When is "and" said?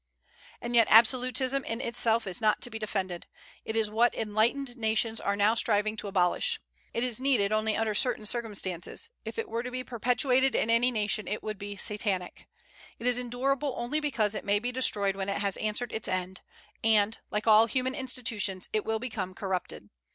0.61-0.73, 16.83-17.19